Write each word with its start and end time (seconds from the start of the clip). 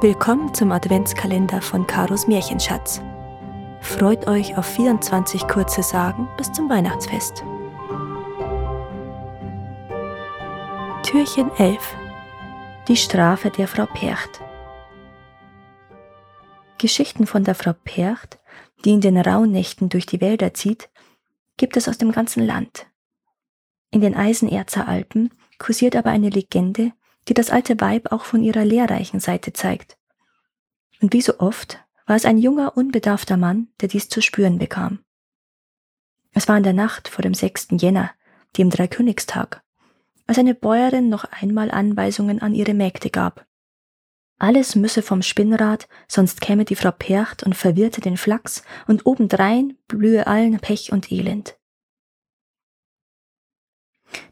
Willkommen 0.00 0.54
zum 0.54 0.70
Adventskalender 0.70 1.60
von 1.60 1.84
Karos 1.84 2.28
Märchenschatz. 2.28 3.02
Freut 3.80 4.28
euch 4.28 4.56
auf 4.56 4.64
24 4.64 5.48
kurze 5.48 5.82
Sagen 5.82 6.28
bis 6.36 6.52
zum 6.52 6.70
Weihnachtsfest. 6.70 7.42
Türchen 11.02 11.50
11 11.56 11.96
Die 12.86 12.94
Strafe 12.94 13.50
der 13.50 13.66
Frau 13.66 13.86
Percht 13.86 14.40
Geschichten 16.78 17.26
von 17.26 17.42
der 17.42 17.56
Frau 17.56 17.72
Percht, 17.72 18.38
die 18.84 18.92
in 18.92 19.00
den 19.00 19.18
Rauhnächten 19.18 19.88
durch 19.88 20.06
die 20.06 20.20
Wälder 20.20 20.54
zieht, 20.54 20.90
gibt 21.56 21.76
es 21.76 21.88
aus 21.88 21.98
dem 21.98 22.12
ganzen 22.12 22.46
Land. 22.46 22.86
In 23.90 24.00
den 24.00 24.14
Eisenerzer 24.14 24.86
Alpen 24.86 25.34
kursiert 25.58 25.96
aber 25.96 26.10
eine 26.10 26.28
Legende, 26.28 26.92
die 27.28 27.34
das 27.34 27.50
alte 27.50 27.80
Weib 27.80 28.10
auch 28.12 28.24
von 28.24 28.42
ihrer 28.42 28.64
lehrreichen 28.64 29.20
Seite 29.20 29.52
zeigt. 29.52 29.98
Und 31.00 31.12
wie 31.12 31.20
so 31.20 31.38
oft 31.38 31.78
war 32.06 32.16
es 32.16 32.24
ein 32.24 32.38
junger, 32.38 32.76
unbedarfter 32.76 33.36
Mann, 33.36 33.68
der 33.80 33.88
dies 33.88 34.08
zu 34.08 34.22
spüren 34.22 34.58
bekam. 34.58 35.00
Es 36.32 36.48
war 36.48 36.56
in 36.56 36.62
der 36.62 36.72
Nacht 36.72 37.08
vor 37.08 37.22
dem 37.22 37.34
6. 37.34 37.68
Jänner, 37.72 38.10
dem 38.56 38.70
Dreikönigstag, 38.70 39.62
als 40.26 40.38
eine 40.38 40.54
Bäuerin 40.54 41.08
noch 41.08 41.24
einmal 41.24 41.70
Anweisungen 41.70 42.40
an 42.40 42.54
ihre 42.54 42.74
Mägde 42.74 43.10
gab. 43.10 43.46
Alles 44.38 44.76
müsse 44.76 45.02
vom 45.02 45.22
Spinnrad, 45.22 45.88
sonst 46.06 46.40
käme 46.40 46.64
die 46.64 46.76
Frau 46.76 46.92
Percht 46.92 47.42
und 47.42 47.56
verwirrte 47.56 48.00
den 48.00 48.16
Flachs 48.16 48.62
und 48.86 49.04
obendrein 49.04 49.76
blühe 49.88 50.26
allen 50.26 50.58
Pech 50.60 50.92
und 50.92 51.10
Elend. 51.10 51.58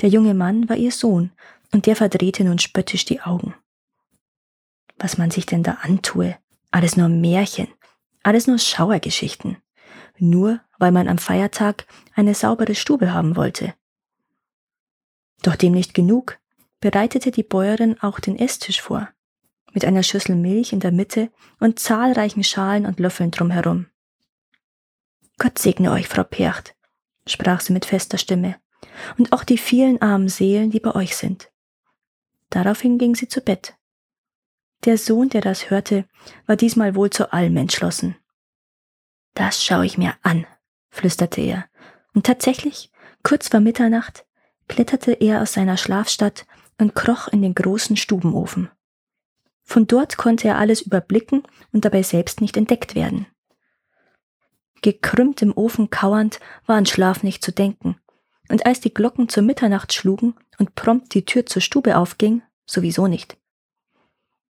Der 0.00 0.08
junge 0.08 0.34
Mann 0.34 0.68
war 0.68 0.76
ihr 0.76 0.90
Sohn, 0.90 1.30
und 1.72 1.86
der 1.86 1.96
verdrehte 1.96 2.44
nun 2.44 2.58
spöttisch 2.58 3.04
die 3.04 3.20
Augen. 3.20 3.54
Was 4.98 5.18
man 5.18 5.30
sich 5.30 5.46
denn 5.46 5.62
da 5.62 5.78
antue, 5.82 6.36
alles 6.70 6.96
nur 6.96 7.08
Märchen, 7.08 7.68
alles 8.22 8.46
nur 8.46 8.58
Schauergeschichten, 8.58 9.56
nur 10.18 10.60
weil 10.78 10.92
man 10.92 11.08
am 11.08 11.18
Feiertag 11.18 11.86
eine 12.14 12.34
saubere 12.34 12.74
Stube 12.74 13.12
haben 13.12 13.36
wollte. 13.36 13.74
Doch 15.42 15.56
dem 15.56 15.72
nicht 15.72 15.94
genug, 15.94 16.38
bereitete 16.80 17.30
die 17.30 17.42
Bäuerin 17.42 18.00
auch 18.00 18.20
den 18.20 18.38
Esstisch 18.38 18.80
vor, 18.80 19.08
mit 19.72 19.84
einer 19.84 20.02
Schüssel 20.02 20.36
Milch 20.36 20.72
in 20.72 20.80
der 20.80 20.92
Mitte 20.92 21.30
und 21.58 21.78
zahlreichen 21.78 22.44
Schalen 22.44 22.86
und 22.86 23.00
Löffeln 23.00 23.30
drumherum. 23.30 23.86
Gott 25.38 25.58
segne 25.58 25.90
euch, 25.92 26.08
Frau 26.08 26.24
Percht, 26.24 26.74
sprach 27.26 27.60
sie 27.60 27.72
mit 27.72 27.84
fester 27.84 28.18
Stimme, 28.18 28.56
und 29.18 29.32
auch 29.32 29.44
die 29.44 29.58
vielen 29.58 30.00
armen 30.02 30.28
Seelen, 30.28 30.70
die 30.70 30.80
bei 30.80 30.94
euch 30.94 31.16
sind. 31.16 31.51
Daraufhin 32.52 32.98
ging 32.98 33.14
sie 33.14 33.28
zu 33.28 33.40
Bett. 33.40 33.74
Der 34.84 34.98
Sohn, 34.98 35.30
der 35.30 35.40
das 35.40 35.70
hörte, 35.70 36.04
war 36.46 36.54
diesmal 36.54 36.94
wohl 36.94 37.08
zu 37.08 37.32
allem 37.32 37.56
entschlossen. 37.56 38.14
Das 39.32 39.64
schaue 39.64 39.86
ich 39.86 39.96
mir 39.96 40.14
an, 40.22 40.46
flüsterte 40.90 41.40
er, 41.40 41.64
und 42.12 42.26
tatsächlich, 42.26 42.92
kurz 43.22 43.48
vor 43.48 43.60
Mitternacht, 43.60 44.26
kletterte 44.68 45.12
er 45.12 45.40
aus 45.40 45.54
seiner 45.54 45.78
Schlafstatt 45.78 46.44
und 46.76 46.94
kroch 46.94 47.28
in 47.28 47.40
den 47.40 47.54
großen 47.54 47.96
Stubenofen. 47.96 48.70
Von 49.62 49.86
dort 49.86 50.18
konnte 50.18 50.48
er 50.48 50.58
alles 50.58 50.82
überblicken 50.82 51.44
und 51.72 51.86
dabei 51.86 52.02
selbst 52.02 52.42
nicht 52.42 52.58
entdeckt 52.58 52.94
werden. 52.94 53.26
Gekrümmt 54.82 55.40
im 55.40 55.56
Ofen 55.56 55.88
kauernd 55.88 56.38
war 56.66 56.76
an 56.76 56.84
Schlaf 56.84 57.22
nicht 57.22 57.42
zu 57.42 57.50
denken, 57.50 57.96
und 58.48 58.66
als 58.66 58.80
die 58.80 58.92
Glocken 58.92 59.28
zur 59.28 59.42
Mitternacht 59.42 59.92
schlugen 59.92 60.34
und 60.58 60.74
prompt 60.74 61.14
die 61.14 61.24
Tür 61.24 61.46
zur 61.46 61.62
Stube 61.62 61.96
aufging, 61.96 62.42
sowieso 62.66 63.06
nicht. 63.06 63.36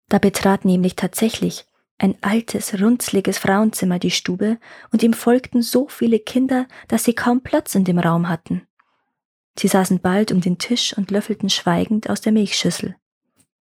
Da 0.09 0.19
betrat 0.19 0.65
nämlich 0.65 0.97
tatsächlich 0.97 1.67
ein 1.99 2.17
altes, 2.23 2.81
runzliges 2.81 3.39
Frauenzimmer 3.39 3.99
die 3.99 4.11
Stube, 4.11 4.59
und 4.93 5.03
ihm 5.03 5.15
folgten 5.15 5.63
so 5.63 5.89
viele 5.89 6.19
Kinder, 6.19 6.67
dass 6.89 7.05
sie 7.05 7.15
kaum 7.15 7.41
Platz 7.41 7.75
in 7.75 7.85
dem 7.85 7.99
Raum 7.99 8.29
hatten. 8.29 8.67
Sie 9.59 9.69
saßen 9.69 10.01
bald 10.01 10.33
um 10.33 10.41
den 10.41 10.59
Tisch 10.59 10.97
und 10.97 11.11
löffelten 11.11 11.49
schweigend 11.49 12.11
aus 12.11 12.21
der 12.21 12.33
Milchschüssel. 12.33 12.97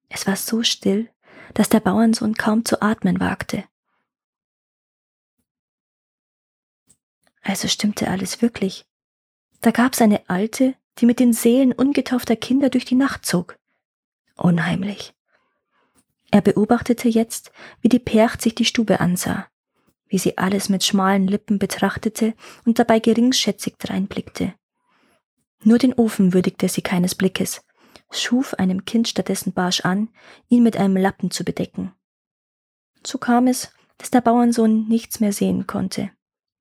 Es 0.10 0.28
war 0.28 0.36
so 0.36 0.62
still, 0.64 1.10
dass 1.56 1.70
der 1.70 1.80
Bauernsohn 1.80 2.36
kaum 2.36 2.64
zu 2.66 2.82
atmen 2.82 3.20
wagte. 3.20 3.64
Also 7.42 7.68
stimmte 7.68 8.08
alles 8.08 8.42
wirklich. 8.42 8.86
Da 9.62 9.72
gab's 9.72 10.02
eine 10.02 10.30
Alte, 10.30 10.76
die 10.98 11.06
mit 11.06 11.20
den 11.20 11.34
Seelen 11.34 11.74
ungetaufter 11.74 12.36
Kinder 12.36 12.70
durch 12.70 12.86
die 12.86 12.96
Nacht 12.96 13.26
zog. 13.26 13.58
Unheimlich. 14.36 15.14
Er 16.32 16.42
beobachtete 16.42 17.10
jetzt, 17.10 17.52
wie 17.82 17.90
die 17.90 18.00
Percht 18.00 18.42
sich 18.42 18.56
die 18.56 18.66
Stube 18.66 19.00
ansah, 19.00 19.48
wie 20.08 20.18
sie 20.18 20.38
alles 20.38 20.70
mit 20.70 20.84
schmalen 20.84 21.28
Lippen 21.28 21.60
betrachtete 21.60 22.36
und 22.66 22.80
dabei 22.80 23.00
geringschätzig 23.00 23.78
dreinblickte. 23.78 24.54
Nur 25.64 25.78
den 25.78 25.94
Ofen 25.94 26.34
würdigte 26.34 26.70
sie 26.70 26.82
keines 26.82 27.16
Blickes, 27.16 27.62
schuf 28.12 28.54
einem 28.54 28.86
Kind 28.86 29.08
stattdessen 29.08 29.54
barsch 29.54 29.82
an, 29.82 30.10
ihn 30.48 30.64
mit 30.64 30.78
einem 30.78 30.96
Lappen 30.96 31.32
zu 31.32 31.44
bedecken. 31.44 31.94
So 33.06 33.18
kam 33.18 33.48
es, 33.48 33.74
dass 33.98 34.12
der 34.12 34.22
Bauernsohn 34.22 34.88
nichts 34.88 35.20
mehr 35.20 35.34
sehen 35.34 35.68
konnte. 35.68 36.12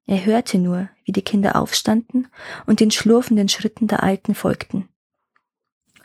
Er 0.06 0.24
hörte 0.24 0.58
nur, 0.58 0.88
wie 1.08 1.12
die 1.12 1.22
Kinder 1.22 1.56
aufstanden 1.56 2.28
und 2.66 2.80
den 2.80 2.90
schlurfenden 2.90 3.48
Schritten 3.48 3.88
der 3.88 4.02
Alten 4.02 4.34
folgten. 4.34 4.90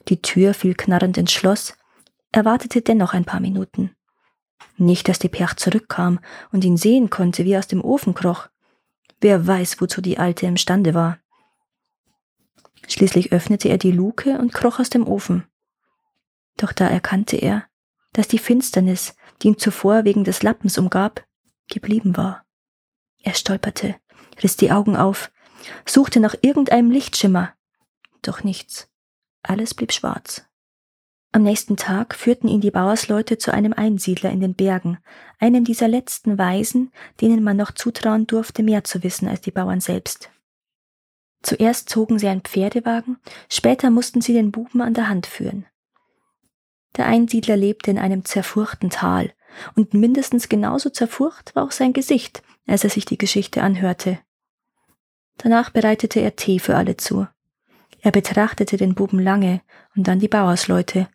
Die 0.08 0.22
Tür 0.22 0.54
fiel 0.54 0.76
knarrend 0.76 1.18
ins 1.18 1.34
Schloss, 1.34 1.78
er 2.32 2.46
wartete 2.46 2.82
dennoch 2.82 3.14
ein 3.14 3.26
paar 3.26 3.42
Minuten. 3.42 3.94
Nicht, 4.78 5.10
dass 5.10 5.20
die 5.20 5.30
Perch 5.30 5.56
zurückkam 5.56 6.20
und 6.54 6.64
ihn 6.64 6.78
sehen 6.78 7.10
konnte, 7.10 7.44
wie 7.44 7.52
er 7.52 7.60
aus 7.60 7.68
dem 7.68 7.84
Ofen 7.84 8.14
kroch. 8.14 8.48
Wer 9.20 9.46
weiß, 9.46 9.82
wozu 9.82 10.02
die 10.02 10.18
Alte 10.18 10.46
imstande 10.46 10.94
war. 10.94 11.20
Schließlich 12.88 13.34
öffnete 13.34 13.68
er 13.68 13.78
die 13.78 13.92
Luke 13.92 14.38
und 14.38 14.54
kroch 14.54 14.80
aus 14.80 14.90
dem 14.90 15.06
Ofen. 15.06 15.46
Doch 16.56 16.72
da 16.72 16.88
erkannte 16.88 17.36
er, 17.36 17.66
dass 18.14 18.30
die 18.30 18.40
Finsternis, 18.40 19.16
die 19.42 19.50
ihn 19.50 19.58
zuvor 19.58 20.06
wegen 20.06 20.24
des 20.24 20.44
Lappens 20.44 20.78
umgab, 20.78 21.26
geblieben 21.68 22.16
war. 22.16 22.46
Er 23.22 23.34
stolperte, 23.34 23.96
riss 24.42 24.58
die 24.58 24.72
Augen 24.72 24.96
auf, 24.96 25.32
suchte 25.86 26.20
nach 26.20 26.36
irgendeinem 26.42 26.92
Lichtschimmer. 26.92 27.54
Doch 28.22 28.44
nichts. 28.44 28.90
Alles 29.44 29.74
blieb 29.74 29.92
schwarz. 29.92 30.46
Am 31.36 31.42
nächsten 31.42 31.78
Tag 31.78 32.14
führten 32.14 32.48
ihn 32.48 32.62
die 32.62 32.70
Bauersleute 32.70 33.40
zu 33.40 33.52
einem 33.52 33.74
Einsiedler 33.74 34.30
in 34.30 34.40
den 34.40 34.54
Bergen, 34.54 35.00
einem 35.40 35.66
dieser 35.66 35.88
letzten 35.88 36.38
Weisen, 36.38 36.92
denen 37.22 37.44
man 37.44 37.58
noch 37.58 37.72
zutrauen 37.72 38.28
durfte, 38.28 38.62
mehr 38.62 38.84
zu 38.84 39.02
wissen 39.02 39.28
als 39.28 39.42
die 39.42 39.52
Bauern 39.52 39.80
selbst. 39.80 40.30
Zuerst 41.42 41.90
zogen 41.90 42.20
sie 42.20 42.28
einen 42.28 42.42
Pferdewagen, 42.42 43.18
später 43.50 43.90
mussten 43.90 44.22
sie 44.22 44.34
den 44.34 44.52
Buben 44.52 44.82
an 44.82 44.94
der 44.94 45.10
Hand 45.10 45.26
führen. 45.26 45.66
Der 46.98 47.08
Einsiedler 47.08 47.58
lebte 47.58 47.90
in 47.90 47.98
einem 47.98 48.24
zerfurchten 48.26 48.92
Tal, 48.92 49.34
und 49.76 49.96
mindestens 49.96 50.50
genauso 50.50 50.92
zerfurcht 50.92 51.56
war 51.56 51.64
auch 51.64 51.72
sein 51.72 51.94
Gesicht, 51.94 52.44
als 52.68 52.84
er 52.84 52.92
sich 52.92 53.06
die 53.06 53.18
Geschichte 53.18 53.64
anhörte. 53.64 54.20
Danach 55.38 55.70
bereitete 55.70 56.20
er 56.20 56.36
Tee 56.36 56.60
für 56.60 56.76
alle 56.76 56.98
zu. 56.98 57.28
Er 58.02 58.12
betrachtete 58.12 58.78
den 58.78 58.96
Buben 58.96 59.20
lange 59.20 59.62
und 59.96 60.08
dann 60.08 60.20
die 60.20 60.28
Bauersleute, 60.28 61.08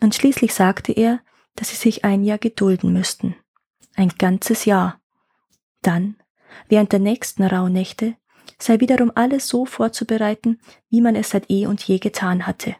und 0.00 0.14
schließlich 0.14 0.52
sagte 0.52 0.92
er, 0.92 1.20
dass 1.54 1.68
sie 1.68 1.76
sich 1.76 2.04
ein 2.04 2.24
Jahr 2.24 2.38
gedulden 2.38 2.92
müssten. 2.92 3.36
Ein 3.94 4.08
ganzes 4.18 4.64
Jahr. 4.64 5.00
Dann, 5.82 6.16
während 6.68 6.92
der 6.92 6.98
nächsten 6.98 7.44
Rauhnächte, 7.44 8.16
sei 8.58 8.80
wiederum 8.80 9.12
alles 9.14 9.48
so 9.48 9.64
vorzubereiten, 9.64 10.60
wie 10.90 11.00
man 11.00 11.14
es 11.14 11.30
seit 11.30 11.50
eh 11.50 11.66
und 11.66 11.82
je 11.82 11.98
getan 11.98 12.46
hatte. 12.46 12.76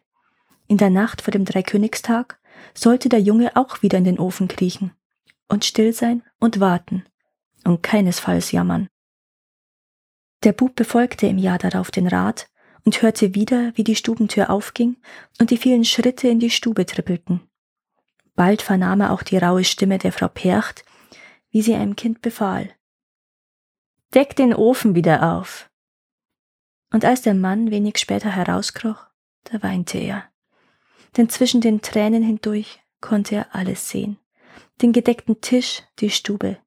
In 0.66 0.78
der 0.78 0.90
Nacht 0.90 1.22
vor 1.22 1.30
dem 1.30 1.44
Dreikönigstag 1.44 2.38
sollte 2.74 3.08
der 3.08 3.20
Junge 3.20 3.56
auch 3.56 3.82
wieder 3.82 3.98
in 3.98 4.04
den 4.04 4.18
Ofen 4.18 4.48
kriechen 4.48 4.92
und 5.48 5.64
still 5.64 5.92
sein 5.92 6.22
und 6.40 6.60
warten 6.60 7.04
und 7.64 7.82
keinesfalls 7.82 8.52
jammern. 8.52 8.88
Der 10.44 10.52
Bub 10.52 10.76
befolgte 10.76 11.26
im 11.26 11.38
Jahr 11.38 11.58
darauf 11.58 11.90
den 11.90 12.06
Rat 12.06 12.50
und 12.84 13.00
hörte 13.00 13.34
wieder, 13.34 13.72
wie 13.76 13.84
die 13.84 13.96
Stubentür 13.96 14.50
aufging 14.50 14.96
und 15.40 15.50
die 15.50 15.56
vielen 15.56 15.86
Schritte 15.86 16.28
in 16.28 16.38
die 16.38 16.50
Stube 16.50 16.84
trippelten. 16.84 17.40
Bald 18.34 18.60
vernahm 18.60 19.00
er 19.00 19.12
auch 19.12 19.22
die 19.22 19.38
raue 19.38 19.64
Stimme 19.64 19.96
der 19.96 20.12
Frau 20.12 20.28
Percht, 20.28 20.84
wie 21.50 21.62
sie 21.62 21.74
einem 21.74 21.96
Kind 21.96 22.20
befahl. 22.20 22.70
Deck 24.12 24.36
den 24.36 24.54
Ofen 24.54 24.94
wieder 24.94 25.34
auf. 25.34 25.70
Und 26.92 27.06
als 27.06 27.22
der 27.22 27.34
Mann 27.34 27.70
wenig 27.70 27.98
später 27.98 28.30
herauskroch, 28.30 29.06
da 29.44 29.62
weinte 29.62 29.98
er. 29.98 30.24
Denn 31.16 31.28
zwischen 31.30 31.60
den 31.62 31.80
Tränen 31.80 32.22
hindurch 32.22 32.80
konnte 33.00 33.36
er 33.36 33.54
alles 33.54 33.88
sehen. 33.88 34.18
Den 34.82 34.92
gedeckten 34.92 35.40
Tisch, 35.40 35.82
die 36.00 36.10
Stube. 36.10 36.58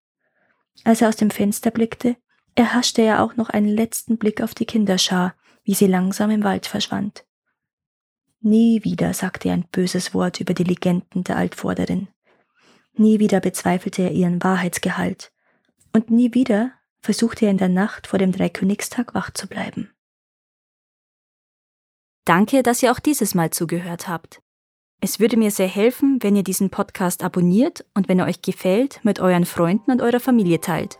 Als 0.83 1.01
er 1.01 1.09
aus 1.09 1.15
dem 1.15 1.29
Fenster 1.29 1.69
blickte, 1.69 2.17
erhaschte 2.57 3.03
er 3.03 3.21
auch 3.21 3.35
noch 3.35 3.49
einen 3.49 3.69
letzten 3.69 4.17
Blick 4.17 4.41
auf 4.41 4.55
die 4.55 4.65
Kinderschar, 4.65 5.35
wie 5.63 5.75
sie 5.75 5.85
langsam 5.85 6.31
im 6.31 6.43
Wald 6.43 6.65
verschwand. 6.65 7.25
Nie 8.39 8.83
wieder 8.83 9.13
sagte 9.13 9.49
er 9.49 9.53
ein 9.53 9.67
böses 9.71 10.13
Wort 10.13 10.39
über 10.39 10.53
die 10.53 10.63
Legenden 10.63 11.23
der 11.23 11.37
Altvorderin. 11.37 12.07
Nie 12.93 13.19
wieder 13.19 13.41
bezweifelte 13.41 14.01
er 14.01 14.11
ihren 14.11 14.43
Wahrheitsgehalt. 14.43 15.31
Und 15.93 16.09
nie 16.09 16.33
wieder 16.33 16.71
versuchte 16.99 17.45
er 17.45 17.51
in 17.51 17.57
der 17.57 17.69
Nacht 17.69 18.07
vor 18.07 18.17
dem 18.17 18.31
Dreikönigstag 18.31 19.13
wach 19.13 19.31
zu 19.31 19.47
bleiben. 19.47 19.91
Danke, 22.25 22.63
dass 22.63 22.81
ihr 22.81 22.91
auch 22.91 22.99
dieses 22.99 23.35
Mal 23.35 23.51
zugehört 23.51 24.07
habt. 24.07 24.41
Es 24.99 25.19
würde 25.19 25.37
mir 25.37 25.51
sehr 25.51 25.67
helfen, 25.67 26.17
wenn 26.21 26.35
ihr 26.35 26.43
diesen 26.43 26.71
Podcast 26.71 27.23
abonniert 27.23 27.85
und 27.93 28.09
wenn 28.09 28.19
er 28.19 28.25
euch 28.25 28.41
gefällt, 28.41 28.99
mit 29.03 29.19
euren 29.19 29.45
Freunden 29.45 29.91
und 29.91 30.01
eurer 30.01 30.19
Familie 30.19 30.59
teilt. 30.59 30.99